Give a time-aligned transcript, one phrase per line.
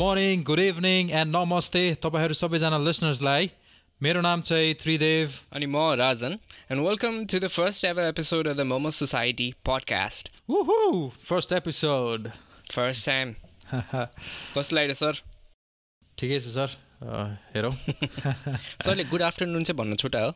[0.00, 3.48] Morning good evening and नमस्ते तपाईँहरू सबैजना लिसनर्सलाई
[4.00, 6.36] मेरो नाम चाहिँ त्रिदेव अनि म Rajan
[6.70, 10.30] and welcome to the first ever episode of the Momo Society podcast
[11.24, 12.28] first episode
[12.72, 13.34] first time
[14.54, 15.20] कस्तो लाग्यो सर
[16.18, 16.78] ठिकै छ सर
[17.50, 20.32] हेरौँ सरले गुड आफ्टरनुन चाहिँ भन्नु छुट्टा हो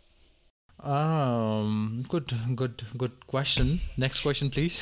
[2.12, 4.80] good good good question next question please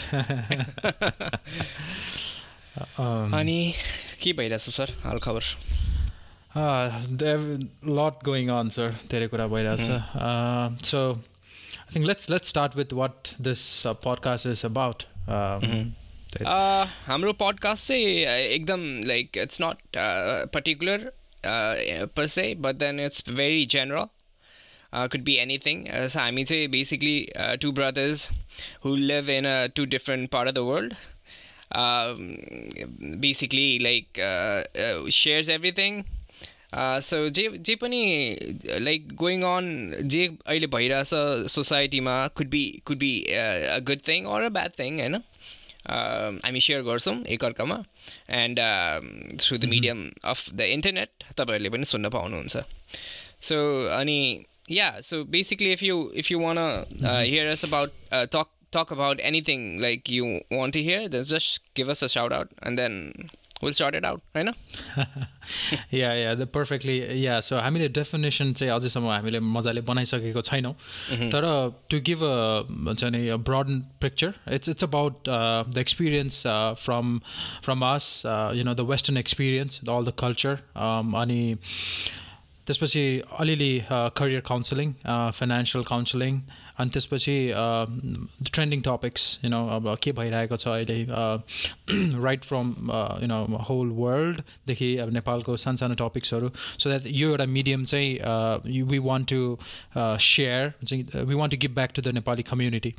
[3.39, 3.73] अनि
[4.21, 5.43] के भइरहेछ सर हाल खबर
[7.99, 9.81] लट गोइङ अन सर धेरै कुरा भइरहेछ
[10.91, 13.61] so I think let's let's start with what this
[14.05, 15.03] podcast is about
[17.07, 18.05] हाम्रो पडकास्ट चाहिँ
[18.37, 19.97] एकदम like it's not
[20.53, 21.11] particular
[22.15, 24.11] per se, but then it's very general.
[24.93, 25.89] Uh, could be anything.
[25.89, 28.29] Uh, so I mean, say basically uh, two brothers
[28.81, 30.95] who live in a two different part of the world.
[31.74, 32.36] Um,
[33.20, 34.18] basically, like
[35.18, 36.04] shares everything.
[36.74, 38.02] So जे जे पनि
[38.80, 39.66] like going on
[40.12, 45.00] जे अहिले भइरहेछ सोसाइटीमा could be could be a good thing or a bad thing
[45.00, 45.16] होइन?
[45.86, 47.76] हामी share गर्छौँ एकअर्कामा.
[48.40, 48.60] And
[49.40, 52.64] through the medium of the internet तपाईँहरूले पनि सुन्न पाउनुहुन्छ।
[53.48, 53.56] सो
[53.98, 54.18] अनि
[54.70, 56.58] yeah so basically if you if you want
[57.04, 57.90] hear us about
[58.36, 62.32] talk talk about anything like you want to hear then just give us a shout
[62.32, 63.00] out and then
[63.64, 64.48] we'll sort it out होइन
[65.94, 70.72] yeah yeah the perfectly yeah so हामीले definition चाहिँ अझैसम्म हामीले मजाले बनाइसकेको छैनौँ।
[71.34, 71.44] तर
[71.90, 72.32] to give a
[72.86, 73.70] हुन्छ नि broad
[74.02, 76.42] picture it's it's about the experience
[76.84, 77.18] from
[77.64, 78.08] from us
[78.56, 80.58] you know the western experience all the culture
[81.22, 81.40] अनि
[82.66, 83.04] त्यसपछि
[83.38, 83.72] अलिअलि
[84.18, 84.92] करियर काउन्सिलिङ
[85.38, 86.42] फाइनेन्सियल काउन्सिलिङ
[86.82, 87.36] अनि त्यसपछि
[88.50, 90.98] ट्रेन्डिङ टपिक्स यु नो अब के भइरहेको छ अहिले
[92.22, 92.74] right from
[93.22, 98.98] you know whole वर्ल्डदेखि अब नेपालको सानसानो टपिक्सहरू सो द्याट यो एउटा मिडियम चाहिँ वी
[99.08, 99.40] वान्ट टु
[100.26, 102.94] सेयर चाहिँ we want to give back to the Nepali community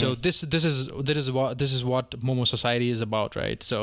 [0.00, 3.62] so this this is this is what this is what Momo Society is about right
[3.62, 3.82] so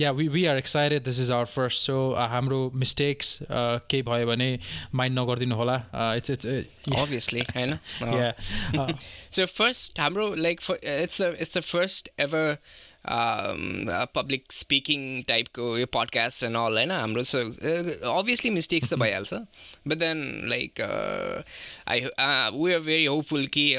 [0.00, 1.98] yeah we we are excited this is our first so
[2.30, 4.50] हाम्रो mistakes केही भयो भने
[4.94, 5.76] mind नगरिदिनु होला
[6.16, 6.46] it's it's
[6.92, 7.78] obviously होइन?
[8.20, 8.80] yeah.
[8.80, 8.92] Uh,
[9.30, 12.58] so first, Hamro, like for, it's the it's the first ever
[13.04, 16.88] um, uh, public speaking type ko podcast and all, right?
[16.88, 17.24] Hamro.
[17.24, 19.46] So uh, obviously mistakes by also,
[19.84, 23.78] but then like I we are very hopeful ki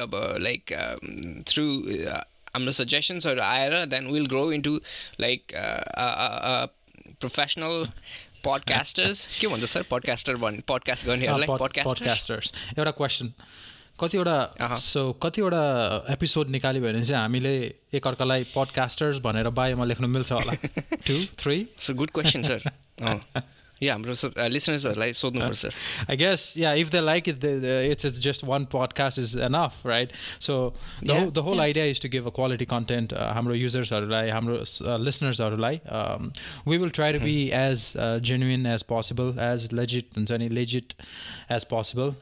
[0.50, 2.06] like um, through.
[2.56, 4.72] हाम्रो suggestions or आएर then we'll grow into
[5.18, 5.54] like
[7.22, 7.88] professional
[8.46, 13.34] podcasters के भन्छ sir podcaster भन्ने podcast गर्नेहरूलाई podcasters एउटा question
[14.02, 15.64] कतिवटा so कतिवटा
[16.14, 17.54] episode निकाल्यो भने चाहिँ हामीले
[17.94, 20.54] एकअर्कालाई पडकास्टर्स भनेर बायोमा लेख्नु मिल्छ होला।
[21.08, 22.62] Two three so good question sir
[23.84, 25.66] yeah हाम्रो लिसनर्सहरूलाई सोध्नुपर्छ
[26.10, 30.12] I guess yeah if the like it it's it's just one podcast is enough right
[30.48, 30.58] so
[31.06, 34.58] the whole idea is to give a quality content हाम्रो युजर्सहरूलाई हाम्रो
[35.06, 35.80] लिसनर्सहरूलाई
[36.68, 37.92] we will try to be as
[38.30, 40.94] genuine as possible as legit हुन्छ नि legit
[41.52, 42.14] as possible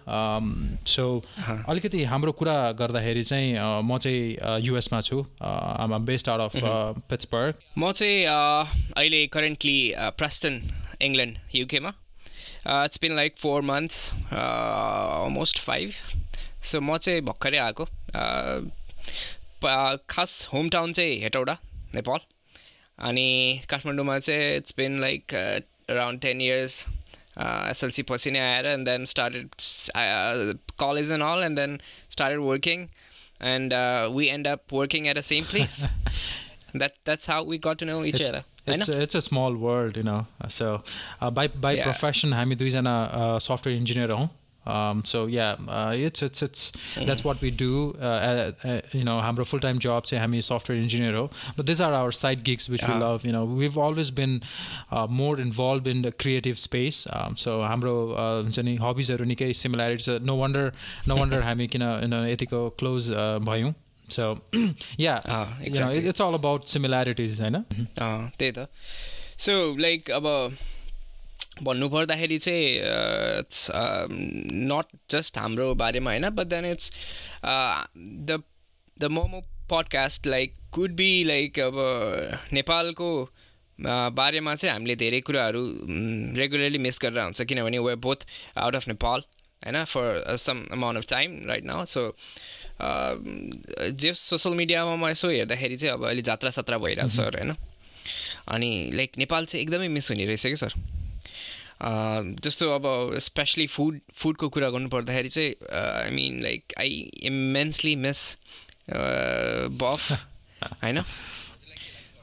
[0.95, 1.07] so
[1.45, 7.91] अलिकति हाम्रो कुरा गर्दाखेरि चाहिँ म चाहिँ युएसमा छु I'm based out of Pittsburgh म
[7.91, 10.61] चाहिँ अहिले currently Preston
[10.99, 11.93] England, UK ma.
[12.65, 15.95] Uh, it's been like four months, uh, almost five.
[16.61, 17.85] So म चाहिँ भर्खरै आएको
[20.09, 21.57] खास होम टाउन चाहिँ हेटौडा
[21.95, 22.19] नेपाल
[23.07, 23.27] अनि
[23.69, 26.75] काठमाडौँमा चाहिँ it's been like around ten years
[27.37, 29.47] SLC पछि नै आएर and then started
[30.83, 32.87] college and all and then started working
[33.55, 33.73] and
[34.17, 35.83] we end up working at a same place
[36.75, 38.43] that that's how we got to know each other.
[38.69, 40.27] it's a, it's a small world, you know.
[40.41, 40.83] Uh, so,
[41.21, 41.83] uh, by by yeah.
[41.83, 44.29] profession, Hamidu is an, uh, a software engineer.
[44.65, 47.05] Um, so yeah, uh, it's it's it's mm-hmm.
[47.05, 47.95] that's what we do.
[47.99, 51.29] Uh, uh, uh you know, hamra full time job, say Hamidu software engineer.
[51.57, 53.25] But these are our side gigs which we love.
[53.25, 54.43] You know, we've always been
[55.09, 57.07] more involved in the creative space.
[57.11, 60.07] Um, so hamro jani hobbies are unique similarities.
[60.21, 60.73] No wonder
[61.07, 63.75] no wonder Hamidu, you know ethical close bhayun.
[64.17, 64.35] Uh.
[64.97, 67.63] You know, it's all about similarities, होइन
[68.37, 68.67] त्यही त.
[69.39, 70.25] So like अब
[71.63, 72.75] भन्नुपर्दाखेरि चाहिँ
[73.39, 73.67] it's
[74.71, 76.91] not just हाम्रो बारेमा होइन but then it's
[78.29, 78.41] the
[78.97, 81.75] the momo podcast like could be like अब
[82.53, 83.09] नेपालको
[84.11, 85.63] बारेमा चाहिँ हामीले धेरै कुराहरू
[86.35, 88.25] रेगुलरली मिस गरेर हुन्छ किनभने we both
[88.57, 89.23] out of Nepal
[89.65, 92.15] होइन for some amount of time right now so
[92.81, 97.55] जे सोसियल मिडियामा म यसो हेर्दाखेरि चाहिँ अब अहिले जात्रा सात्रा भइरहेको छ होइन।
[98.47, 100.73] अनि लाइक नेपाल चाहिँ एकदमै मिस हुने रहेछ क्या सर।
[102.43, 106.89] जस्तो अब स्पेसली फुड फुडको कुरा गर्नु पर्दाखेरि चाहिँ I mean like I
[107.23, 108.21] immensely miss
[108.89, 110.11] buff
[110.83, 111.03] होइन?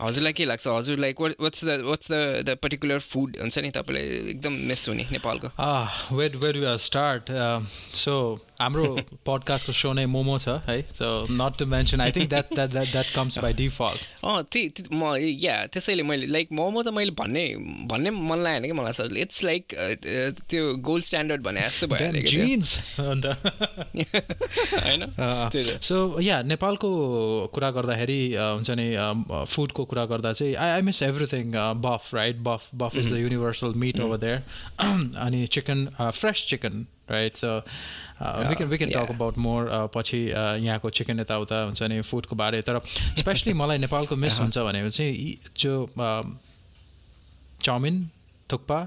[0.01, 0.67] हजुरलाई के लाग्छ?
[0.69, 2.15] हजुर like what's the what's the
[2.47, 5.49] the particular food हुन्छ नि तपाईँलाई एकदम मिस हुने नेपालको।
[6.17, 7.33] Wait wait you start
[7.97, 8.17] so
[8.61, 8.85] हाम्रो
[9.29, 10.81] पडकास्टको सो नै मोमो छ है?
[10.99, 14.85] So not to mention I think that that that that comes by default अँ त्यही
[14.93, 17.45] म या त्यसैले मैले लाइक मोमो त मैले भन्ने
[17.93, 19.75] भन्ने मन लागेन कि मलाई सर। इट्स लाइक
[20.49, 22.07] त्यो गोल्ड स्ट्यान्डर्ड भने जस्तो भयो
[23.11, 23.27] अन्त।
[24.87, 25.03] होइन?
[25.89, 26.89] सो या नेपालको
[27.55, 28.89] कुरा गर्दाखेरि हुन्छ नि
[29.55, 31.53] फुडको कुरा गर्दा चाहिँ I I miss everything
[31.83, 34.45] buff right buff buff is the universal meat over there
[35.19, 37.59] अनि chicken fresh chicken right so
[38.23, 42.37] we can we can talk about more पछि uh, यहाँको चिकन यताउता हुन्छ नि फुडको
[42.37, 42.81] बारे। तर
[43.19, 45.75] स्पेसली मलाई नेपालको मिस हुन्छ भनेको चाहिँ जो
[47.63, 48.11] चाउमिन
[48.53, 48.81] थुक्पा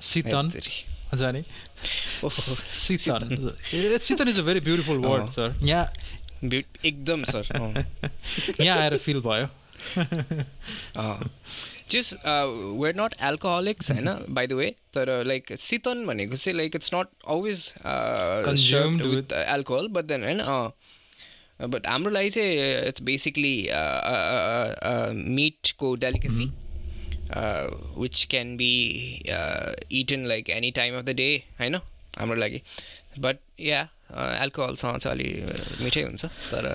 [0.00, 0.50] सितन
[1.06, 1.42] हुन्छ नि?
[2.30, 3.52] Sitan.
[3.98, 4.28] Sitan.
[4.28, 5.92] Is a very beautiful word sir यहाँ
[6.44, 7.48] एकदम सर
[8.60, 9.48] यहाँ आएर फिल भयो
[12.24, 16.94] uh, we're not alcoholics होइन बाई द वे तर लाइक सितन भनेको चाहिँ like it's
[16.94, 17.72] not always
[19.06, 20.42] with alcohol but then होइन
[21.68, 23.56] बट हाम्रो लागि चाहिँ it's basically
[25.34, 26.50] मिटको delicacy
[28.00, 28.72] which can be
[30.00, 31.30] eaten like any time of the day
[31.60, 31.74] होइन
[32.18, 32.62] हाम्रो लागि
[33.18, 36.74] बट या एल्कोहलसँग चाहिँ अलि मिठै हुन्छ तर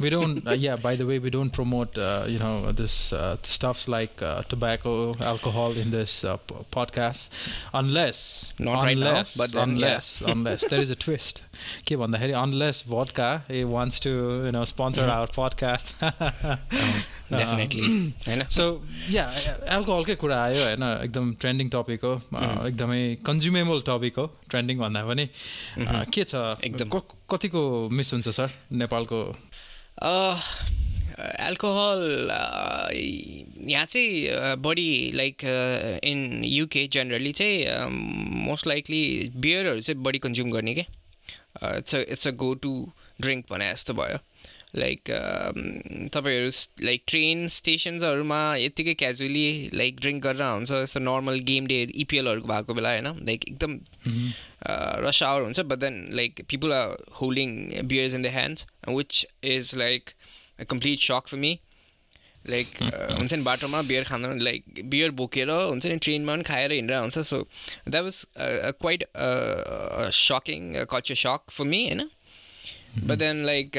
[0.00, 3.36] we don't uh, yeah by the way we don't promote uh, you know this uh,
[3.42, 6.36] stuffs like uh, tobacco alcohol in this uh,
[6.70, 7.30] podcast
[7.74, 10.30] unless not unless, right now but unless yeah.
[10.32, 11.42] unless there is a twist
[11.86, 14.10] के भन्दाखेरि unless vodka he wants to
[14.46, 15.18] you know sponsor mm-hmm.
[15.18, 15.96] our podcast
[17.32, 17.82] definitely
[18.26, 18.64] होइन so
[19.10, 19.24] yeah
[19.76, 22.12] एल्कोहलकै कुरा आयो होइन एकदम trending topic हो
[22.66, 26.34] एकदमै कन्ज्युमेबल टपिक हो ट्रेन्डिङ भन्दा पनि के छ?
[26.64, 26.88] एकदम।
[27.30, 29.20] कतिको मिस हुन्छ सर नेपालको?
[31.22, 32.30] एल्कोहल
[33.70, 35.44] यहाँ चाहिँ बढी लाइक
[36.04, 37.86] इन युके जेनरली चाहिँ
[38.46, 39.04] मोस्ट लाइकली
[39.36, 42.72] बियरहरू चाहिँ बढी कन्ज्युम गर्ने क्या it's a it's a go to
[43.20, 44.18] drink भने जस्तो भयो।
[44.76, 45.10] लाइक
[46.14, 46.50] तपाईँहरू
[46.84, 52.74] लाइक ट्रेन स्टेसन्सहरूमा यत्तिकै क्याजुअली लाइक ड्रिङ्क गरेर हुन्छ यस्तो नर्मल गेम डे इपिएलहरूको भएको
[52.74, 53.08] बेला होइन?
[53.26, 53.72] लाइक एकदम
[54.66, 59.74] रस आवर हुन्छ but then like people are holding beers in the hands which is
[59.76, 60.10] like
[60.68, 61.58] complete suck for me
[62.50, 66.98] like हुन्छ नि बाटोमा बियर खाँदा लाइक बियर बोकेर हुन्छ नि ट्रेनमा पनि खाएर हिँडेर
[66.98, 67.38] हुन्छ so
[67.88, 68.24] that was
[68.80, 69.04] quite
[70.18, 72.08] sucking culture suck for me होइन
[72.98, 73.78] बट देन लाइक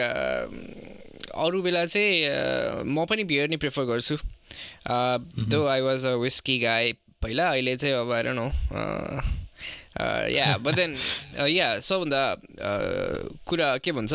[1.36, 4.18] अरू बेला चाहिँ म पनि बियर नै प्रिफर गर्छु
[5.50, 8.50] दो आई वाज अ विस्की गाई पहिला अहिले चाहिँ अब आएर no
[9.96, 10.96] yeah but then
[11.50, 12.24] yeah सबभन्दा
[13.48, 14.14] कुरा के भन्छ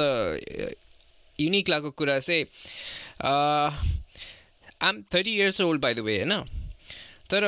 [1.39, 2.45] युनिक लागेको कुरा चाहिँ
[4.83, 6.33] I'm thirty years old by the way होइन?
[7.31, 7.43] तर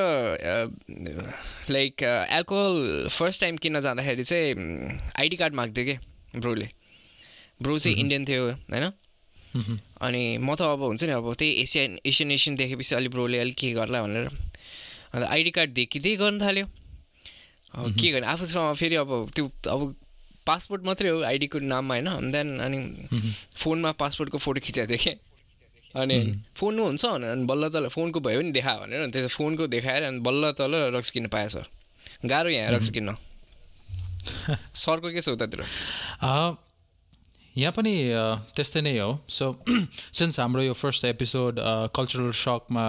[1.71, 4.55] लाइक एल्कोहल फर्स्ट टाइम किन्न जाँदाखेरि चाहिँ
[5.21, 5.95] आइडी कार्ड माग्थ्यो कि
[6.39, 6.69] ब्रोले?
[7.63, 8.93] ब्रो चाहिँ इन्डियन थियो होइन?
[10.01, 13.57] अनि म त अब हुन्छ नि अब त्यही एसियन एसियन एसियन देखेपछि अलिक ब्रोले अलिक
[13.59, 16.67] के गर्ला भनेर अन्त आइडी कार्ड देखिँदै गर्नु थाल्यो।
[17.75, 18.27] अब के गर्ने?
[18.27, 19.95] आफूसँग फेरि अब त्यो अब
[20.47, 22.79] पासपोर्ट मात्रै हो आइडीको नाममा होइन। अनि देन अनि
[23.57, 25.21] फोनमा पासपोर्टको फोटो खिचाएको थिएँ कि
[25.95, 29.67] अनि फोन हुन्छ भनेर अनि बल्ल तल फोनको भयो नि देखा भनेर अनि त्यसो फोनको
[29.67, 31.67] देखाएर अनि बल्ल तल रक्स किन्न पाएँ सर।
[32.25, 33.17] गाह्रो यहाँ रक्स किन्न।
[34.75, 35.65] सरको के छ उतातिर?
[37.57, 37.93] यहाँ पनि
[38.57, 41.59] त्यस्तै नै हो। सो सिन्स हाम्रो यो फर्स्ट एपिसोड
[41.97, 42.87] कल्चरल सकमा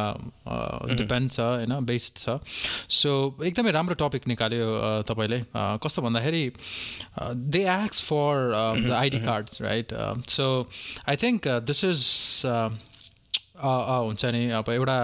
[0.97, 2.37] डिपेन्ड छ होइन बेस्ड छ।
[2.89, 4.69] सो एकदमै राम्रो टपिक निकाल्यो
[5.09, 6.43] तपाईँले। कस्तो भन्दाखेरि
[7.57, 8.53] they x for
[8.85, 9.93] the ID cards right
[10.29, 10.47] so
[11.09, 12.05] I think this is
[13.61, 14.97] हुन्छ नि। अब एउटा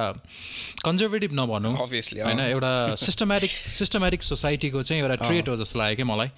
[0.86, 6.30] कन्जर्भेटिभ नभनौँ। होइन एउटा सिस्टमेटिक सिस्टमेटिक सोसाइटीको चाहिँ एउटा ट्रेट हो जस्तो लाग्यो क्या मलाई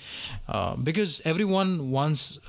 [0.83, 2.39] because every one wants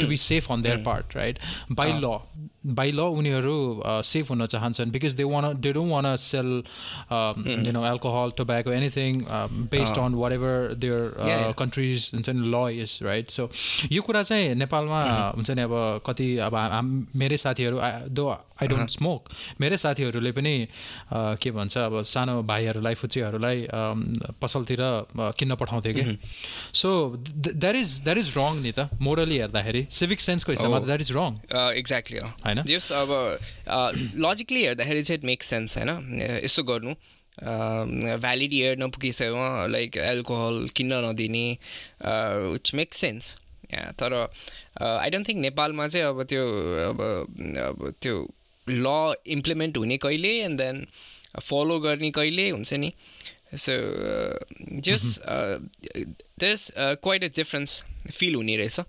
[0.00, 1.38] to be safe on their part right
[1.72, 2.18] by law
[2.66, 3.56] by law उनीहरू
[4.04, 6.50] सेफ हुन चाहन्छन् because they want they don't want sell
[7.66, 9.20] you know alcohol tobacco anything
[9.70, 13.50] based on whatever their countries हुन्छ नि ल is right so
[13.92, 15.00] यो कुरा चाहिँ नेपालमा
[15.36, 15.74] हुन्छ नि अब
[16.06, 16.58] कति अब
[17.16, 17.80] मेरै साथीहरू
[18.10, 18.28] दो
[18.62, 19.28] आई डोन्ट स्मोक
[19.60, 20.54] मेरै साथीहरूले पनि
[21.12, 23.66] के भन्छ अब सानो भाइहरूलाई फुच्चीहरूलाई
[24.40, 24.82] पसलतिर
[25.36, 26.18] किन्न पठाउँथ्यो कि
[26.74, 31.12] so that is that is wrong नि त मोरली हेर्दाखेरि सिभिक सेन्सको हिसाबमा द्याट इज
[31.12, 32.66] रङ एक्ज्याक्टली होइन होइन?
[32.66, 33.10] जस अब
[34.24, 35.90] लजिकली हेर्दाखेरि चाहिँ इट मेक सेन्स होइन?
[36.44, 36.94] यसो गर्नु।
[37.36, 41.46] भ्यालिड इयर नपुगिसकेमा लाइक एल्कोहल किन्न नदिने
[42.52, 43.36] विच मेक सेन्स
[44.00, 44.14] तर
[44.78, 46.44] आई डोन्ट थिङ्क नेपालमा चाहिँ अब त्यो
[46.88, 47.00] अब
[47.60, 48.14] अब त्यो
[48.66, 50.86] ल इम्प्लिमेन्ट हुने कहिले एन्ड देन
[51.40, 52.92] फलो गर्ने कहिले हुन्छ नि।
[53.56, 53.72] So
[54.86, 58.80] just there is quite a difference feel हुने रहेछ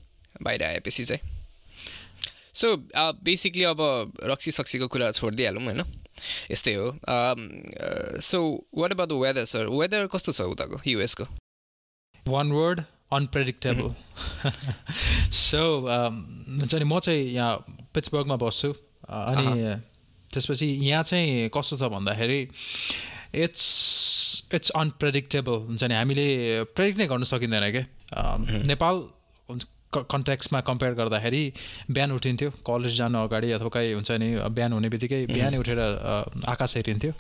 [0.44, 1.27] बाहिर आएपछि चाहिँ।
[2.58, 2.76] सो
[3.24, 3.80] बेसिकली अब
[4.26, 5.82] रक्सी सक्सीको कुरा छोडिदिइहालौँ होइन?
[6.52, 6.88] यस्तै हो।
[8.22, 8.38] So
[8.78, 11.26] what about the weather sir weather कस्तो छ उताको युएसको
[12.26, 12.82] वान वर्ड
[13.14, 13.94] अनप्रेडिक्टेबल
[15.38, 17.54] सो हुन्छ नि म चाहिँ यहाँ
[17.94, 18.72] पिट्सबर्गमा बस्छु।
[19.08, 19.48] अनि
[20.32, 22.42] त्यसपछि यहाँ चाहिँ कस्तो छ भन्दाखेरि
[23.44, 23.66] इट्स
[24.54, 26.28] इट्स अनप्रेडिक्टेबल हुन्छ नि हामीले
[26.76, 27.86] प्रेडिक्ट नै गर्न सकिँदैन क्या
[28.66, 28.96] नेपाल
[30.06, 31.42] कन्ट्याक्समा कम्पेयर गर्दाखेरि
[31.92, 35.80] बिहान उठिन्थ्यो कलेज जानु अगाडि अथवा कहीँ हुन्छ नि बिहान हुने बित्तिकै बिहानै उठेर
[36.48, 37.12] आकाश हेरिन्थ्यो।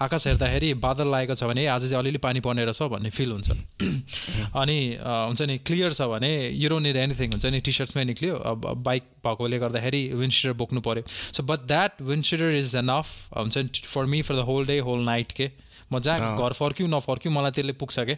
[0.00, 3.50] आकाश हेर्दाखेरि बादल लागेको छ भने आज चाहिँ अलिअलि पानी पर्ने रहेछ भन्ने फिल हुन्छ।
[4.62, 8.72] अनि हुन्छ नि क्लियर छ भने युरो निड एनिथिङ हुन्छ नि टी सर्ट्समै निक्ल्यो। अब
[8.84, 14.04] बाइक भएकोले गर्दाखेरि विन्ड बोक्नु पऱ्यो so but that wind is enough हुन्छ नि for
[14.04, 15.50] me for the whole day whole night के?
[15.92, 18.16] म जहाँ घर फर्क्यौँ नफर्क्यौँ मलाई त्यसले पुग्छ क्या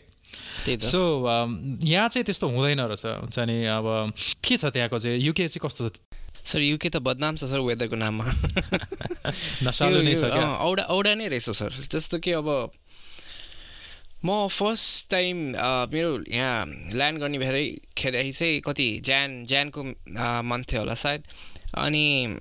[0.67, 4.13] सो um, यहाँ चाहिँ त्यस्तो हुँदैन रहेछ। हुन्छ नि अब
[4.45, 5.93] के छ त्यहाँको चाहिँ युके चाहिँ कस्तो छ?
[6.47, 8.25] सर युके त बदनाम छ सर वेदरको नाममा।
[10.63, 12.71] औडा औडा नै रहेछ सर। जस्तो कि अब
[14.25, 15.37] म फर्स्ट टाइम
[15.93, 17.67] मेरो यहाँ ल्यान्ड गर्ने भएरै
[17.99, 19.83] खेर्दाखेरि चाहिँ कति ज्यान ज्यानको
[20.43, 21.23] मन्थ थियो होला सायद।
[21.79, 22.39] अनि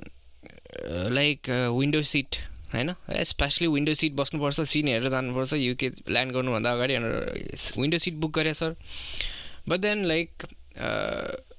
[1.14, 2.36] लाइक विन्डो सिट
[2.76, 2.94] होइन?
[3.26, 6.98] स्पेसली विन्डो सिट बस्नुपर्छ सिन हेरेर जानुपर्छ युके ल्यान्ड गर्नुभन्दा अगाडि
[7.78, 8.76] विन्डो सिट बुक गरेँ सर।
[9.70, 10.46] बट देन लाइक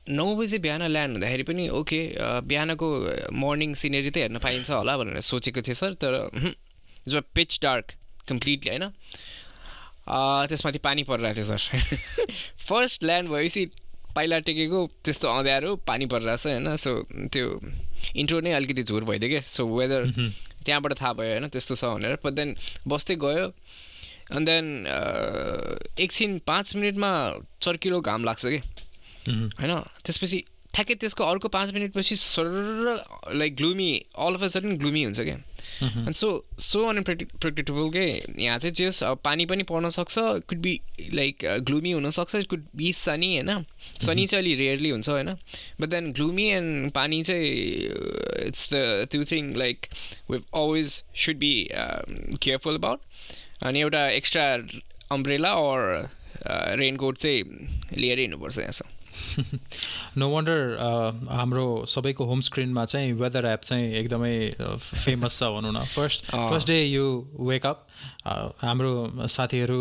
[0.09, 2.01] नौ बजी बिहान ल्यान्ड हुँदाखेरि पनि ओके
[2.47, 2.87] बिहानको
[3.35, 6.13] मर्निङ सिनेरी त हेर्न पाइन्छ होला भनेर सोचेको थिएँ सर तर
[7.09, 7.93] जो पिच डार्क
[8.29, 8.85] कम्प्लिटली होइन?
[10.49, 11.63] त्यसमाथि पानी परिरहेको थियो सर।
[12.69, 13.65] फर्स्ट ल्यान्ड भएपछि
[14.17, 16.77] पाइला टेकेको त्यस्तो अँध्यारो पानी परिरहेछ होइन?
[16.77, 16.91] सो
[17.33, 17.47] त्यो
[18.17, 20.03] इन्ट्रो नै अलिकति झोर भइदियो क्या। सो वेदर
[20.67, 22.57] त्यहाँबाट थाहा भयो होइन त्यस्तो छ भनेर। बट देन
[22.87, 23.47] बस्दै गयो
[24.31, 24.67] अनि देन
[25.99, 27.11] एकछिन पाँच मिनटमा
[27.63, 28.61] चर्किलो घाम लाग्छ कि?
[29.29, 29.73] होइन?
[30.05, 30.39] त्यसपछि
[30.75, 32.47] ठ्याक्कै त्यसको अर्को पाँच मिनटपछि sir
[33.33, 35.39] like gloomy all of a sudden gloomy हुन्छ क्या
[35.83, 36.29] अनि सो
[36.59, 38.05] सो अनप्रेडिक्टेबल के
[38.43, 40.81] यहाँ चाहिँ जेस पानी पनि पर्न सक्छ कुड बी
[41.15, 43.65] लाइक ग्लुमी हुनसक्छ कुड बी सनी होइन?
[44.03, 45.31] सनी चाहिँ अलि रेयरली हुन्छ होइन?
[45.81, 47.51] बट देन ग्लुमी एन्ड पानी चाहिँ
[48.47, 49.87] इट्स द त्यो thing like
[50.31, 53.01] we always should be careful about
[53.63, 54.45] अनि एउटा एक्स्ट्रा
[55.13, 56.09] अम्ब्रेला अर
[56.79, 57.43] रेनकोट चाहिँ
[57.99, 58.95] लिएरै हिँड्नुपर्छ यहाँसम्म
[60.19, 60.61] नो वन्डर
[61.31, 64.35] हाम्रो सबैको होम स्क्रिनमा चाहिँ वेदर एप चाहिँ एकदमै
[64.81, 67.05] फेमस छ भनौँ न। First first day you
[67.51, 67.87] wake up
[68.63, 69.81] हाम्रो साथीहरू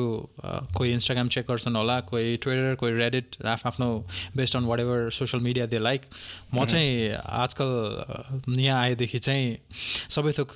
[0.77, 3.87] कोही इन्स्टाग्राम चेक गर्छन् होला कोही ट्विटर कोही रेडिट आफ्नो
[4.37, 6.01] based on whatever social media they like
[6.53, 7.11] म चाहिँ
[7.43, 9.57] आजकल यहाँ आएदेखि चाहिँ
[10.09, 10.53] सबै थोक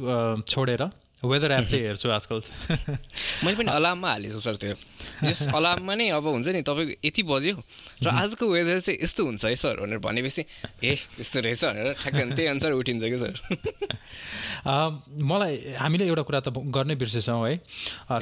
[0.48, 2.40] छोडेर वेदर एप चाहिँ हेर्छु आजकल।
[3.44, 4.76] मैले पनि अलार्ममा हालेको सर त्यो।
[5.28, 7.56] जस अलार्ममा नै अब हुन्छ नि तपाईँको यति बज्यो।
[8.04, 10.44] र आजको वेदर चाहिँ यस्तो हुन्छ है सर भनेर भनेपछि
[10.84, 13.34] ए यस्तो रहेछ भनेर ठ्याक्कै त्यही अनुसार उठिन्छ कि सर?
[15.32, 17.56] मलाई हामीले एउटा कुरा त गर्नै बिर्सेछौँ है।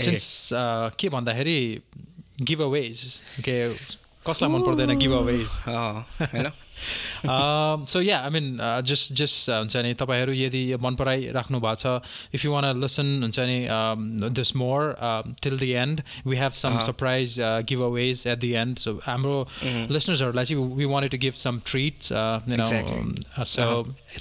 [0.01, 0.49] सिन्स
[0.97, 1.59] के भन्दाखेरि
[2.41, 2.97] गिभ अवेज
[3.45, 3.55] के
[4.29, 6.49] कसलाई मन पर्दैन गिभ अवेज होइन
[7.91, 8.57] so yeah I mean
[8.89, 13.39] just just हुन्छ नि तपाईँहरू यदि मन पराइराख्नु भएको छ इफ यु वान लिसन हुन्छ
[13.51, 13.59] नि
[14.39, 14.95] this more
[15.43, 17.39] till the end we have some surprise
[17.89, 22.13] giveaways at the end so हाम्रो लिसनर्सहरूलाई चाहिँ we want to give some treats
[23.55, 23.67] so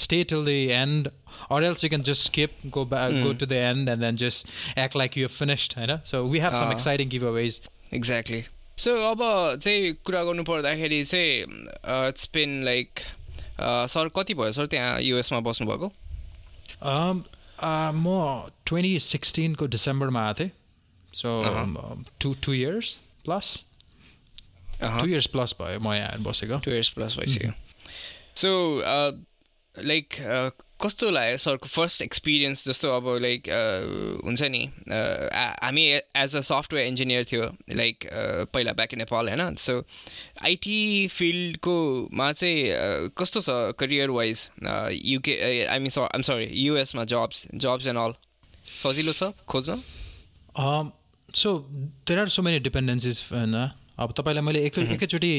[0.07, 1.11] stay till the end
[1.51, 3.23] or else you can just skip, go back, mm.
[3.23, 5.77] go to the end, and then just act like you have finished.
[5.77, 6.01] You know?
[6.03, 7.61] So we have uh, some exciting giveaways.
[7.93, 8.45] Exactly.
[8.79, 9.21] So अब
[9.61, 11.41] चाहिँ कुरा गर्नु पर्दाखेरि चाहिँ
[12.09, 13.01] it's been like
[13.89, 15.89] sir कति भयो sir त्यहाँ युएसमा बस्नुभएको?
[17.97, 18.05] म
[18.67, 20.51] ट्वेन्टी सिक्सटिनको डिसेम्बरमा आएको थिएँ।
[21.15, 21.29] So
[22.21, 23.47] two two years plus
[24.83, 27.53] two years plus भयो म यहाँ बसेको। टु इयर्स प्लस भइसक्यो।
[28.37, 28.51] सो
[29.75, 30.09] लाइक
[30.83, 33.49] कस्तो लाग्यो सरको फर्स्ट एक्सपिरियन्स जस्तो अब लाइक
[34.25, 35.85] हुन्छ नि हामी
[36.17, 38.05] एज अ सफ्टवेयर इन्जिनियर थियो लाइक
[38.53, 39.55] पहिला ब्याक इन नेपाल होइन?
[39.57, 39.85] सो
[40.45, 44.49] आइटी फिल्डकोमा चाहिँ कस्तो छ career wise
[45.05, 48.15] UK I mean I'm sorry युएसमा jobs jobs and all
[48.83, 49.81] सजिलो छ खोज्न?
[51.35, 51.59] So
[52.07, 53.57] there are so many dependencies होइन?
[53.99, 55.33] अब तपाईँलाई मैले एकै एकैचोटि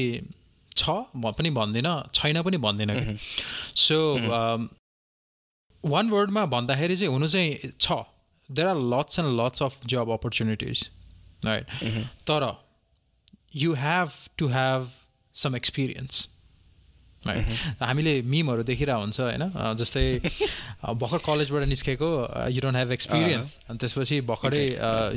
[0.78, 0.90] छ
[1.38, 3.18] पनि भन्दिनँ छैन पनि भन्दिनँ
[3.78, 3.98] सो
[5.90, 7.92] वान वर्डमा भन्दाखेरि चाहिँ हुनु चाहिँ छ।
[8.50, 10.88] There are lots and lots of job opportunities
[11.46, 11.66] right
[12.30, 12.48] तर
[13.56, 14.92] you have to have
[15.36, 16.28] some experience
[17.28, 19.44] है हामीले मिमहरू देखिरहेको हुन्छ होइन?
[19.76, 20.04] जस्तै
[21.02, 22.10] भर्खर कलेजबाट निस्केको
[22.56, 24.68] यु डोन्ट हेभ एक्सपिरियन्स अनि त्यसपछि भर्खरै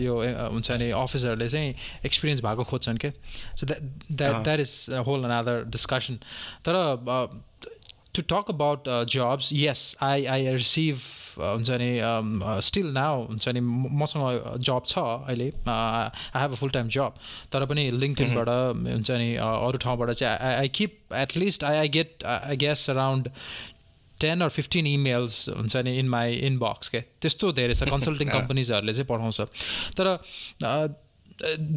[0.05, 0.15] यो
[0.55, 1.75] हुन्छ नि अफिसरहरूले चाहिँ
[2.07, 3.13] एक्सपिरियन्स भएको खोज्छन् क्या
[3.57, 4.75] so that that that is
[5.07, 6.19] whole other discussion
[6.67, 6.75] तर
[8.13, 11.91] to talk about uh, jobs, yes, I, I receive हुन्छ नि
[12.63, 13.61] स्टिल नाउ हुन्छ नि
[13.97, 17.15] मसँग जब छ अहिले I have a full time job
[17.53, 18.49] तर पनि लिङ्कटिनबाट
[18.87, 23.29] हुन्छ नि अरू ठाउँबाट चाहिँ I I keep at least I I get I guess around
[24.19, 28.93] ten or fifteen emails हुन्छ नि इन माई इनबक्स के त्यस्तो धेरै छ कन्सल्टिङ कम्पनीजहरूले
[28.93, 29.41] चाहिँ पठाउँछ
[29.97, 30.13] तर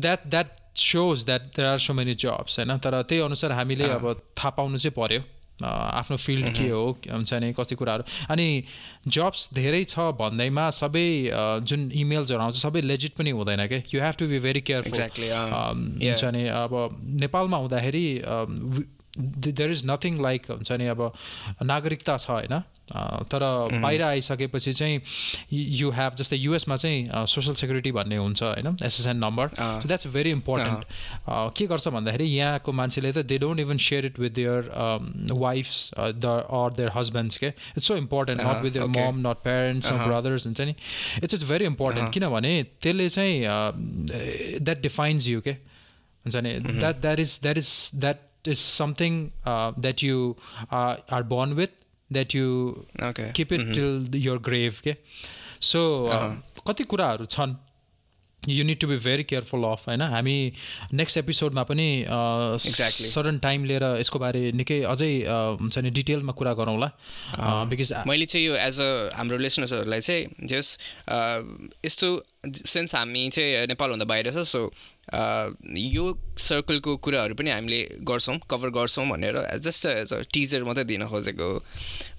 [0.02, 4.12] that that shows that there are so many jobs होइन तर त्यही अनुसार हामीले अब
[4.38, 5.22] थाहा पाउनु चाहिँ पऱ्यो
[5.62, 8.64] आफ्नो फिल्ड के हो हुन्छ नि कति कुराहरू। अनि
[9.08, 11.08] जब्स धेरै छ भन्दैमा सबै
[11.64, 15.00] जुन इमेल्सहरू आउँछ सबै लेजिट पनि हुँदैन क्या you have to be very careful
[16.02, 16.74] हुन्छ नि अब
[17.22, 18.06] नेपालमा हुँदाखेरि
[19.18, 21.14] देयर इज नथिङ लाइक हुन्छ नि अब
[21.64, 22.62] नागरिकता छ होइन?
[22.92, 23.44] तर
[23.82, 25.02] बाहिर आइसकेपछि चाहिँ
[25.54, 29.50] यु हेभ जस्तै युएसमा चाहिँ सोसियल सेक्युरिटी भन्ने हुन्छ होइन SSN number
[29.86, 30.84] that's very important
[31.58, 34.70] के गर्छ भन्दाखेरि यहाँको मान्छेले त they don't even share it with their
[35.32, 39.92] wives the or their husbands के it's so important not with their mom not parents
[39.92, 40.76] not brothers हुन्छ नि?
[41.24, 43.42] इट्स इट्स भेरी इम्पोर्टेन्ट किनभने त्यसले चाहिँ
[44.60, 46.54] द्याट डिफाइन्स यु के हुन्छ नि?
[46.60, 50.36] That that is that is that uh, that you
[50.70, 51.70] are, are born with
[52.14, 52.48] that you
[53.02, 54.96] keep it till your grave के
[55.72, 55.84] so
[56.68, 57.56] कति कुराहरू छन्
[58.50, 60.54] you need to be very careful of होइन हामी
[60.94, 66.92] next एपिसोडमा पनि सडन टाइम लिएर यसको बारे निकै अझै हुन्छ नि डिटेलमा कुरा गरौँला
[67.66, 70.78] बिकज मैले चाहिँ यो एज अ हाम्रो लिसनर्सहरूलाई चाहिँ जस
[71.86, 74.72] यस्तो सिन्स हामी चाहिँ नेपालभन्दा बाहिर छ सो
[75.78, 81.06] यो सर्कलको कुराहरू पनि हामीले गर्छौँ कभर गर्छौँ भनेर जस्ट एज अ टिजर मात्रै दिन
[81.06, 81.64] खोजेको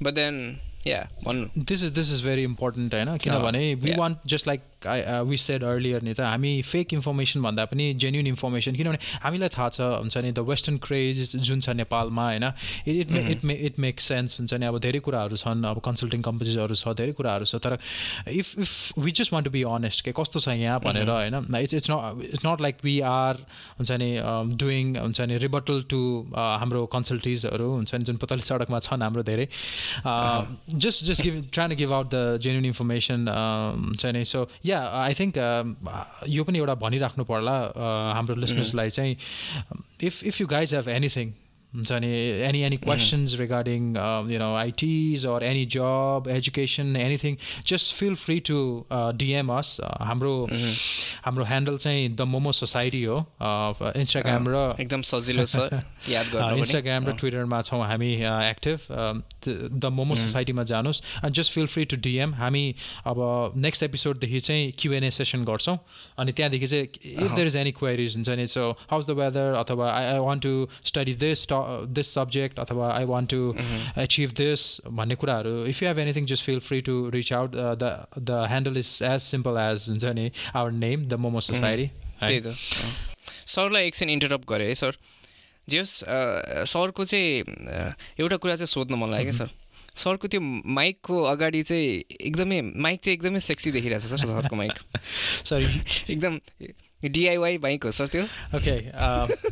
[0.02, 4.46] बट देन या भन्नु। This is this is very important होइन किनभने we want just
[4.46, 9.48] like we said earlier नि त हामी फेक इन्फर्मेसन भन्दा पनि जेन्युन इन्फर्मेसन किनभने हामीलाई
[9.56, 12.46] थाहा छ हुन्छ नि द वेस्टर्न क्रेज जुन छ नेपालमा होइन?
[12.86, 16.22] It may it may it make sense हुन्छ नि अब धेरै कुराहरू छन् अब कन्सल्टिङ
[16.22, 17.78] कम्पनीजहरू छ धेरै कुराहरू छ तर
[18.30, 21.34] if if we just want to be honest के कस्तो छ यहाँ भनेर होइन?
[21.56, 23.42] It's it's not it's not like we are
[23.78, 24.10] हुन्छ नि
[24.64, 26.00] डुइङ हुन्छ नि रिबटल टु
[26.36, 29.46] हाम्रो कन्सल्टिजहरू हुन्छ नि जुन पतली सडकमा छन् हाम्रो धेरै।
[30.84, 34.82] Just just give try to give out the genuine information हुन्छ नि so yeah yeah
[35.02, 35.38] I think
[36.28, 37.56] यो पनि एउटा भनिराख्नु पर्ला
[38.16, 39.16] हाम्रो लिसनर्सलाई चाहिँ
[40.02, 41.32] if if you guys have anything
[41.74, 42.08] हुन्छ नि
[42.46, 43.82] any any questions regarding
[44.32, 48.58] you know ITs or any job education anything just feel free to
[48.92, 50.34] DM us हाम्रो
[51.24, 53.16] हाम्रो ह्यान्डल चाहिँ द मोमो सोसाइटी हो।
[53.96, 55.56] इन्स्टाग्राम र एकदम सजिलो छ।
[56.60, 58.78] इन्स्टाग्राम र ट्विटरमा छौँ हामी एक्टिभ
[59.48, 62.64] द मोमो सोसाइटीमा जानुहोस्। And just feel free to DM हामी
[63.06, 63.18] अब
[63.66, 65.76] नेक्स्ट एपिसोडदेखि चाहिँ क्युएनए सेसन गर्छौँ।
[66.18, 66.86] अनि त्यहाँदेखि चाहिँ
[67.26, 70.42] if there is any queries हुन्छ नि सो हाउस द वेदर अथवा I I want
[70.42, 71.46] to study this
[71.96, 73.40] this subject अथवा I want to
[74.02, 77.90] achieve this भन्ने कुराहरू if you have anything just feel free to reach out the
[78.18, 81.86] the handle is as simple as हुन्छ नि our name the Momo society
[82.20, 82.56] त्यही त।
[83.46, 84.96] सरलाई एकछिन interrupt गरेँ है सर।
[85.68, 85.92] जे होस्
[86.70, 87.42] सरको चाहिँ
[88.20, 89.50] एउटा कुरा चाहिँ सोध्न मन लाग्यो सर।
[89.96, 90.40] सरको त्यो
[90.76, 94.72] माइकको अगाडि चाहिँ एकदमै माइक चाहिँ एकदमै सेक्सी देखिरहेको छ सर सरको माइक।
[95.50, 95.66] सरी
[96.12, 96.38] एकदम
[97.08, 98.24] डिआइवाई बाइक हो सर त्यो?
[98.56, 98.76] ओके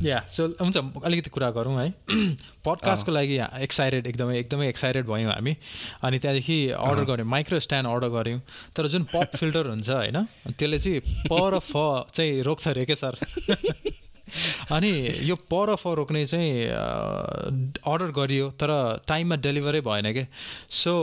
[0.08, 1.90] या सो हुन्छ अलिकति कुरा गरौँ है।
[2.64, 5.56] पडकास्टको लागि एक्साइटेड एकदमै एकदमै एक्साइटेड भयौँ हामी।
[6.02, 8.40] अनि त्यहाँदेखि अर्डर गऱ्यौँ माइक्रो स्ट्यान्ड अर्डर गऱ्यौँ।
[8.76, 11.00] तर जुन पप फिल्टर हुन्छ होइन त्यसले चाहिँ
[11.32, 11.72] पर फ
[12.14, 13.18] चाहिँ रोक्छ अरे क्या सर
[14.72, 14.90] अनि
[15.22, 18.70] यो पर फ रोक्ने चाहिँ अर्डर गरियो तर
[19.08, 20.26] टाइममा डेलिभरै भएन क्या
[20.70, 20.94] सो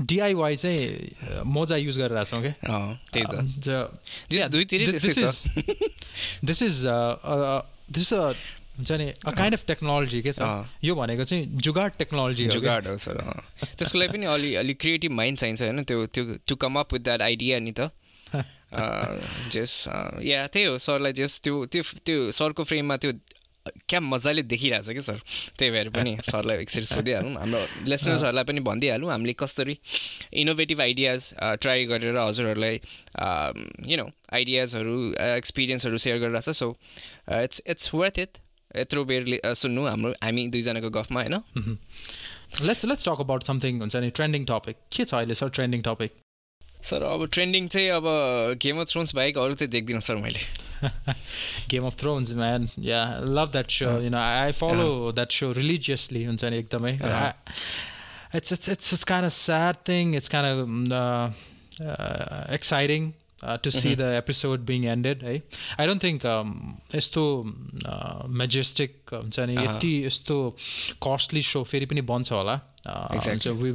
[0.00, 2.52] डिआइवाई चाहिँ मोजा युज गरिरहेको छौँ क्या
[6.44, 6.86] दिस इज
[7.90, 10.42] दिस हुन्छ। नि अ काइन्ड अफ टेक्नोलोजी के छ?
[10.84, 13.22] यो भनेको चाहिँ जुगाड टेक्नोलोजी जुगाड हो सर
[13.78, 15.84] त्यसको लागि पनि अलि अलिक क्रिएटिभ माइन्ड चाहिन्छ होइन?
[15.84, 17.90] त्यो त्यो to come up with that idea नि त।
[19.54, 19.84] जेस
[20.22, 23.12] या त्यही हो सरलाई जेस त्यो त्यो त्यो सरको फ्रेममा त्यो
[23.88, 25.18] क्या मजाले देखिरहेछ कि सर?
[25.58, 29.76] त्यही भएर पनि सरलाई एकचोटि सोधिहालौँ हाम्रो लेसनर्सहरूलाई पनि भनिदिइहालौँ। हामीले कसरी
[30.42, 32.80] इनोभेटिभ आइडियाज ट्राई गरेर हजुरहरूलाई
[33.88, 36.74] यु नो आइडियाजहरू एक्सपिरियन्सहरू सेयर गरिरहेछ। So
[37.42, 38.38] it's it's worth it
[38.76, 39.22] यत्रो बेर
[39.54, 41.40] सुन्नु हाम्रो हामी दुईजनाको गफमा होइन?
[42.62, 46.12] Let's let's talk about something हुन्छ नि ट्रेन्डिङ टपिक के छ अहिले सर ट्रेन्डिङ टपिक
[46.84, 48.04] सर अब ट्रेन्डिङ चाहिँ अब
[48.62, 50.40] गेम अफ थ्रोन्स बाहेक अरू चाहिँ देख्दिनँ सर मैले।
[51.70, 56.24] Game of thrones man yeah love that so you know I follow that so religiously
[56.24, 56.92] हुन्छ नि एकदमै।
[58.36, 60.44] It's it's it's it's kinda a sad thing it's kinda
[62.54, 63.12] exciting
[63.64, 65.34] to see the episode being ended है
[65.80, 66.26] I don't think
[66.94, 67.22] यस्तो
[68.42, 70.36] majestic हुन्छ नि यति यस्तो
[71.06, 72.56] costly so फेरि पनि बन्छ होला।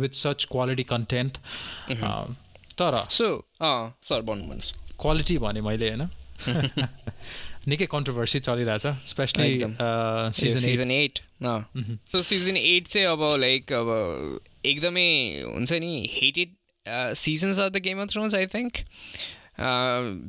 [0.04, 1.38] विथ सच क्वालिटी कन्टेन्ट
[2.82, 3.46] तर सो
[4.04, 6.10] सर भन्नु भन्नुहोस् क्वालिटी भने मैले होइन?
[7.68, 9.60] निकै कन्ट्रोभर्सी चलिरहेछ specially
[10.60, 11.20] season eight
[12.12, 15.10] so season eight चाहिँ अब लाइक अब एकदमै
[15.46, 16.56] हुन्छ नि hated
[17.16, 18.78] seasons of the Game of Thrones I think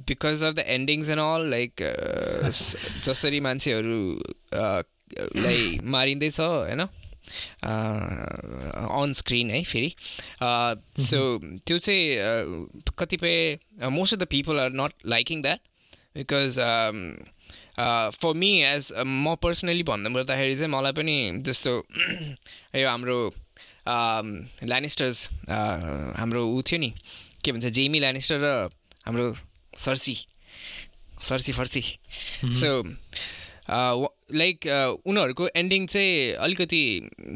[0.08, 1.72] because of the endings and all like
[3.04, 6.86] जसरी मान्छेहरूलाई मारिँदैछ होइन?
[7.64, 9.90] अन स्क्रिन है फेरि।
[11.08, 11.18] सो
[11.66, 13.58] त्यो चाहिँ कतिपय
[13.90, 15.60] most of the people are not liking that
[16.16, 16.58] because
[18.20, 21.16] for me as म personally भन्नुपर्दाखेरि चाहिँ मलाई पनि
[21.46, 21.72] जस्तो
[22.76, 23.18] यो हाम्रो
[23.88, 26.92] ल्यानिस्टर्स हाम्रो ऊ थियो नि
[27.44, 28.52] के भन्छ जेमी ल्यानिस्टर र
[29.06, 29.26] हाम्रो
[29.78, 30.16] सर्सी
[31.28, 31.82] सर्सी फर्सी
[32.60, 32.70] सो
[33.70, 34.66] लाइक
[35.06, 36.83] उनीहरूको एन्डिङ चाहिँ अलिकति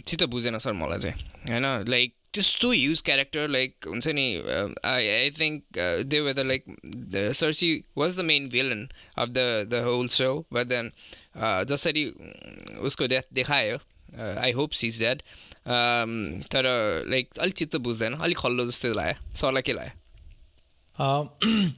[0.06, 1.16] चित्त बुझेन सर मलाई चाहिँ
[1.48, 1.84] होइन?
[1.88, 4.26] लाइक त्यस्तो युज क्यारेक्टर लाइक हुन्छ नि
[4.84, 6.64] I I think they way the like
[7.34, 10.90] Cersei was the main villain of the the whole so but then
[11.70, 12.04] जसरी
[12.80, 13.78] उसको डेथ देखायो
[14.40, 15.22] आई होप सिज द्याट
[16.50, 16.64] तर
[17.10, 20.00] लाइक अलिक चित्त बुझ्दैन अलिक खल्लो जस्तो लाग्यो। सरलाई के लाग्यो?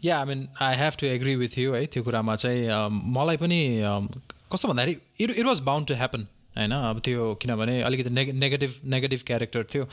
[0.05, 3.61] Yeah I mean I have to agree with you है त्यो कुरामा चाहिँ मलाई पनि
[4.53, 6.73] कस्तो भन्दाखेरि it it was bound to happen होइन?
[6.73, 9.85] अब त्यो किनभने अलिकति नेगे नेगेटिभ नेगेटिभ क्यारेक्टर थियो।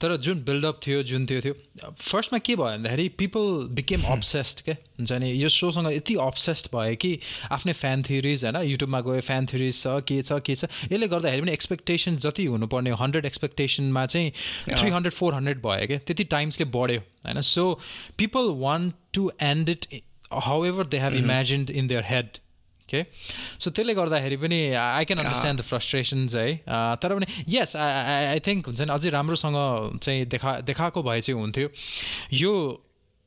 [0.00, 1.54] तर जुन बिल्डअप थियो जुन त्यो थियो
[1.94, 4.72] फर्स्टमा के भयो भन्दाखेरि पिपल बिकेम अब्सेस्ड के?
[4.72, 5.30] हुन्छ नि?
[5.30, 7.18] यो सोसँग यति अब्सेस्ड भयो कि
[7.52, 8.56] आफ्नै फ्यान थ्योरिज होइन?
[8.70, 10.64] युट्युबमा गयो फ्यान थ्योरिज छ के छ के छ?
[10.90, 14.32] यसले गर्दाखेरि पनि एक्सपेक्टेसन जति हुनुपर्ने हन्ड्रेड एक्सपेक्टेसनमा चाहिँ
[14.74, 17.40] थ्री हन्ड्रेड फोर हन्ड्रेड भयो क्या त्यति टाइम्सले बढ्यो होइन?
[17.52, 17.78] So
[18.18, 19.86] people want to end it
[20.64, 22.38] however they have imagined in their head
[22.90, 23.04] के
[23.58, 26.48] सो त्यसले गर्दाखेरि पनि I can understand the frustrations है
[27.02, 29.56] तर पनि यस आई आई थिङ्क हुन्छ नि अझै राम्रोसँग
[30.02, 31.68] चाहिँ देखा देखाएको भए चाहिँ हुन्थ्यो।
[32.34, 32.54] यो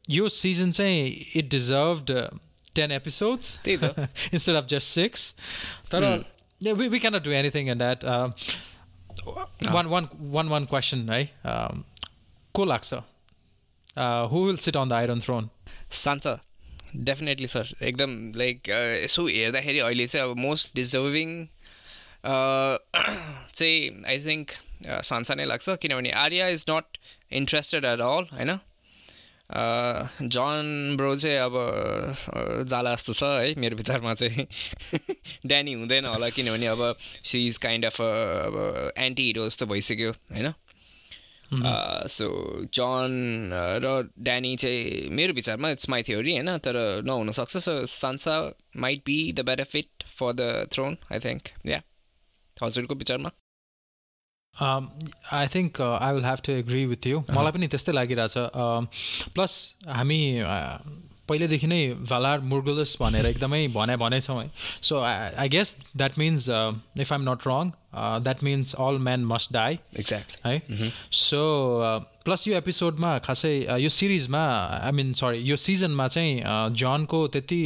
[0.09, 2.09] यो सिजन चाहिँ it deserved
[2.75, 5.33] ten episodes instead of just six
[5.91, 6.01] तर
[6.61, 8.03] we we can't do anything in that
[9.71, 12.93] one one one one question है को लाग्छ?
[14.31, 15.49] Who will sit on the iron throne
[15.93, 16.33] Sansa
[16.95, 18.69] definitely sir एकदम like
[19.03, 21.45] यसो हेर्दाखेरि अहिले चाहिँ अब मोस्ट डिजर्भिङ
[22.23, 24.51] चाहिँ आई थिङ्क
[25.03, 26.97] सान्सा नै लाग्छ किनभने Arya is not
[27.33, 28.59] interested at all होइन
[29.51, 34.45] जन ब्रो चाहिँ अब जाला जस्तो छ है मेरो विचारमा चाहिँ
[35.45, 40.53] ड्यानी हुँदैन होला किनभने अब सी इज काइन्ड अफ अब एन्टी हिरो जस्तो भइसक्यो होइन
[41.53, 42.27] सो
[42.73, 43.51] जन
[43.83, 43.87] र
[44.19, 46.57] ड्यानी चाहिँ मेरो विचारमा इट्स माई थ्योरी होइन?
[46.57, 48.35] तर नहुनसक्छ so Sansa
[48.77, 51.81] might be the benefit for the throne I think या
[52.57, 53.31] हजुरको विचारमा?
[54.55, 58.33] I think I will have to agree with you मलाई पनि त्यस्तै लागिरहेछ.
[59.35, 59.53] प्लस
[59.87, 60.21] हामी
[61.31, 64.49] पहिल्यैदेखि नै भालार मुर्गुलस भनेर एकदमै भने भनेछौँ है।
[64.81, 66.49] So I guess that means
[66.99, 67.71] if I'm not wrong
[68.23, 71.41] that means all man must die exact है सो
[72.25, 74.43] प्लस यो एपिसोडमा खासै यो सिरिजमा
[74.85, 76.33] आई मिन सरी यो सिजनमा चाहिँ
[76.81, 77.61] जनको त्यति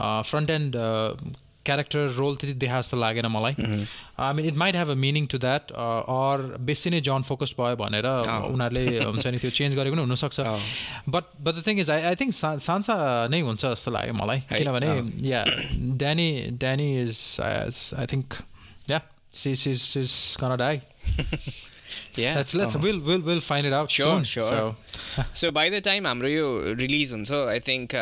[0.00, 0.76] फ्रन्ट एन्ड
[1.66, 3.54] क्यारेक्टर रोल त्यति देखा जस्तो लागेन मलाई
[4.18, 7.76] I mean it might have a meaning to that or बेसी नै जन फोकस्ड भयो
[7.82, 10.40] भनेर उनीहरूले हुन्छ नि त्यो चेन्ज गरेको पनि हुनसक्छ.
[11.08, 12.32] But but the thing is I I think
[12.68, 12.94] Sansa
[13.30, 14.40] नै हुन्छ जस्तो लाग्यो मलाई.
[14.52, 14.90] किनभने
[15.28, 15.44] yeah
[16.04, 16.28] Dany
[16.64, 18.42] Dany is I think
[18.90, 19.00] yeah
[19.34, 20.80] sis is is gonna die
[22.16, 22.36] Yeah.
[22.36, 24.24] Let's let's we'll we'll we'll find it out Sure, soon.
[24.24, 24.50] sure.
[24.50, 24.74] So
[25.34, 26.46] so by the time हाम्रो यो
[26.78, 27.94] release हुन्छ I think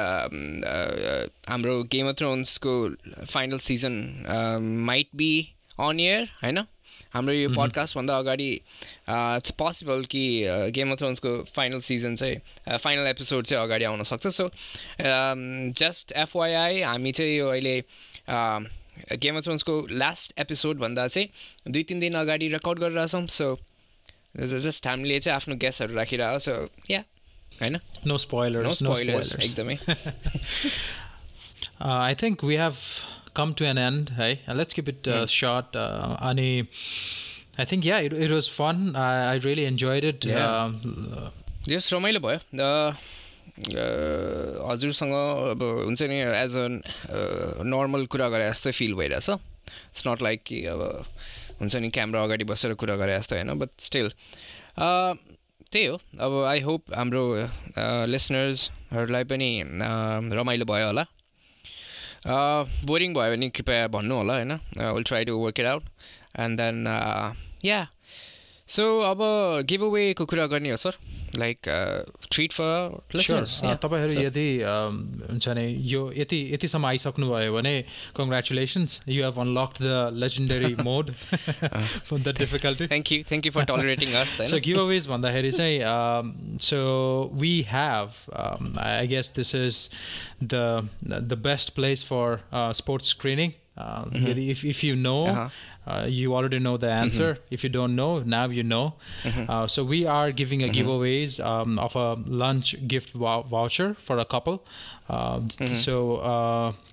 [1.49, 2.75] हाम्रो Game of थ्रोन्सको
[3.27, 3.99] final season
[4.91, 5.33] might be
[5.81, 6.59] on year होइन
[7.15, 10.25] हाम्रो यो पडकास्टभन्दा अगाडि it's possible कि
[10.77, 14.49] गेम अफ थ्रोन्सको फाइनल सिजन चाहिँ फाइनल एपिसोड चाहिँ अगाडि आउन सक्छ सो
[15.83, 17.77] जस्ट एफवाइआई हामी चाहिँ यो अहिले
[19.19, 19.75] गेम अफ थ्रोन्सको
[20.05, 23.55] लास्ट एपिसोडभन्दा चाहिँ दुई तिन दिन अगाडि रेकर्ड गरिरहेछौँ सो
[24.37, 25.95] जस्ट हामीले चाहिँ आफ्नो ग्यासहरू
[29.43, 29.77] एकदमै
[31.81, 32.75] I think we have
[33.37, 36.67] come to an end है लेट्स किप इट अनि
[37.61, 40.01] I think yeah it it was fun I really enjoy
[41.93, 42.39] रमाइलो भयो
[44.69, 45.13] हजुरसँग
[45.51, 46.69] अब हुन्छ नि एज अ
[47.63, 51.05] नर्मल कुरा गरे जस्तै फिल भइरहेछ। इट्स नट लाइक कि अब
[51.63, 54.09] हुन्छ नि क्यामरा अगाडि बसेर कुरा गरे जस्तो होइन बट स्टिल
[55.73, 57.23] त्यही हो। अब आई होप हाम्रो
[58.11, 59.51] लिसनर्सहरूलाई पनि
[60.35, 61.05] रमाइलो भयो होला।
[62.87, 65.85] बोरिङ भयो भने कृपया भन्नु होला होइन। Will try to work it out
[66.41, 66.87] and then
[67.65, 67.81] yeah
[68.73, 69.19] so अब
[69.69, 70.97] गिभ अवेको कुरा गर्ने हो सर?
[71.39, 71.59] लाइक
[72.31, 73.01] ट्रिट फर
[73.83, 77.75] तपाईँहरू यदि हुन्छ भने यो यति यतिसम्म आइसक्नुभयो भने
[78.17, 81.11] congratulations you have unlock the legendary mode
[82.13, 86.83] the difficulty thank you thank you for tolerating us so giveaways भन्दाखेरि चाहिँ so
[87.41, 88.23] we have
[88.83, 89.89] I guess this is
[90.45, 90.63] the
[91.05, 92.39] the best place for
[92.83, 93.53] sports screening
[94.29, 95.19] यदि if if you know
[95.87, 97.35] uh, you already know the answer.
[97.35, 97.55] Mm-hmm.
[97.55, 98.95] If you don't know, now you know.
[99.25, 99.51] Mm-hmm.
[99.51, 100.89] Uh, so we are giving a mm-hmm.
[100.89, 104.65] giveaways um, of a lunch gift voucher for a couple.
[105.11, 105.97] So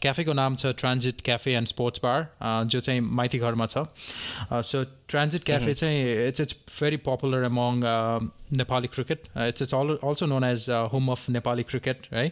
[0.01, 2.27] क्याफेको नाम छ transit cafe and sports bar
[2.67, 3.85] जो चाहिँ माइती घरमा छ
[4.63, 7.81] so transit cafe चाहिँ it's it's very popular among
[8.57, 12.31] Nepali cricket it's it's all also known as home of Nepali cricket है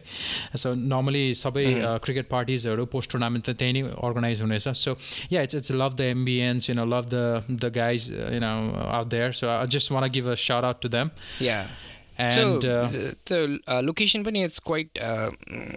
[0.56, 1.66] so normally सबै
[2.06, 4.98] क्रिकेट पार्टिजहरू पोस्ट टुर्नामेन्ट त त्यहीँ नै अर्गनाइज हुनेछ so
[5.32, 8.56] yeah it's it's love the ambience you know love the the guys you know
[8.88, 11.12] out there so I just want give a shout out to them
[11.60, 12.88] And, so uh,
[13.26, 15.00] the uh, location पनि it's quite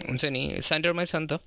[0.08, 1.40] हुन्छ नि सेन्टरमै छ नि त.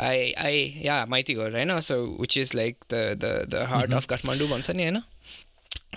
[0.00, 4.06] I I yeah Maitighar होइन so which is like the the the heart of
[4.06, 5.02] Kathmandu भन्छ नि होइन?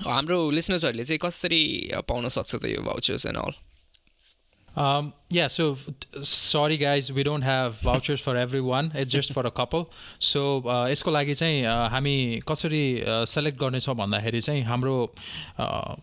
[0.08, 1.63] हाम्रो लिसनर्सहरूले चाहिँ कसरी
[2.10, 3.53] पाउन सक्छ त यो vouchers and all
[4.75, 5.77] Um, yeah, so
[6.21, 8.91] sorry guys, we don't have vouchers for everyone.
[8.93, 9.89] It's just for a couple.
[10.19, 10.61] So
[10.91, 12.83] यसको लागि चाहिँ हामी कसरी
[13.27, 14.95] सेलेक्ट गर्नेछौँ भन्दाखेरि चाहिँ हाम्रो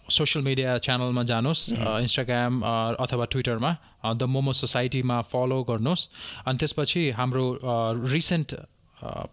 [0.08, 1.62] सोसियल मिडिया च्यानलमा जानुहोस्
[2.00, 2.60] इन्स्टाग्राम
[2.96, 3.76] अथवा ट्विटरमा
[4.16, 6.08] द मोमो सोसाइटीमा फलो गर्नुहोस्
[6.48, 7.44] अनि त्यसपछि हाम्रो
[8.08, 8.56] रिसेन्ट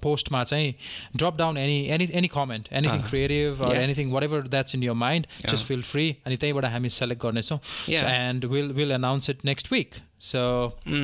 [0.01, 0.73] पोस्टमा चाहिँ
[1.15, 5.65] drop down any any any comment anything creative anything whatever that's in your mind just
[5.65, 10.41] feel free अनि त्यहीँबाट हामी सेलेक्ट गर्नेछौँ and will will announce it next week so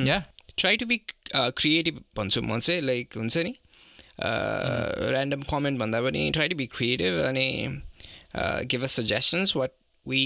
[0.06, 0.22] yeah
[0.56, 1.00] try to be
[1.34, 3.54] creative भन्छु म चाहिँ like हुन्छ नि
[4.20, 7.48] random comment भन्दा पनि ट्राई टु बी क्रिएटिभ अनि
[8.66, 9.70] give a suggestions what
[10.06, 10.24] we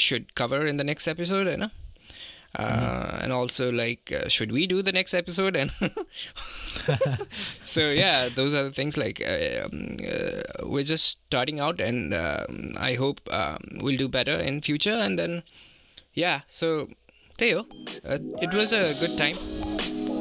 [0.00, 1.68] should cover in the next episode होइन
[2.56, 5.56] uh, and also like uh, should we do the next episode?
[5.56, 5.70] And
[7.66, 12.14] so yeah those are the things like uh, um, uh, we're just starting out and
[12.14, 14.92] um, i hope um, we'll do better in future.
[14.92, 15.42] And then
[16.14, 16.88] yeah so
[17.36, 17.66] Theo,
[18.04, 19.36] uh, it was a good time.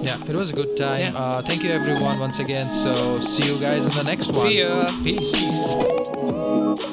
[0.04, 1.14] Yeah it was a good time.
[1.14, 1.18] Yeah.
[1.18, 2.66] Uh, thank you everyone once again.
[2.66, 4.36] So see you guys in the next one.
[4.36, 4.84] see ya.
[5.04, 6.92] Peace, peace.